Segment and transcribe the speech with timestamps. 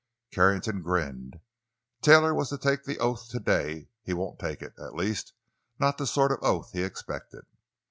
[0.31, 1.41] Carrington grinned.
[2.01, 3.87] "Taylor was to take the oath today.
[4.01, 5.33] He won't take it—at least,
[5.77, 7.45] not the sort of oath he expected."